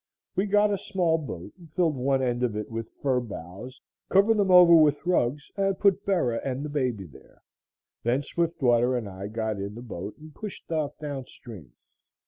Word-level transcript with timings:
We 0.35 0.47
got 0.47 0.73
a 0.73 0.79
small 0.79 1.19
boat 1.19 1.53
and 1.59 1.71
filled 1.75 1.95
one 1.95 2.23
end 2.23 2.41
of 2.41 2.55
it 2.57 2.71
with 2.71 2.89
fir 3.03 3.19
boughs, 3.19 3.79
covered 4.09 4.37
them 4.37 4.49
over 4.49 4.73
with 4.75 5.05
rugs, 5.05 5.51
and 5.55 5.77
put 5.77 6.03
Bera 6.07 6.41
and 6.43 6.65
the 6.65 6.69
baby 6.69 7.05
there. 7.05 7.43
Then 8.01 8.23
Swiftwater 8.23 8.97
and 8.97 9.07
I 9.07 9.27
got 9.27 9.57
in 9.59 9.75
the 9.75 9.83
boat 9.83 10.17
and 10.17 10.33
pushed 10.33 10.71
off 10.71 10.97
down 10.97 11.27
stream. 11.27 11.73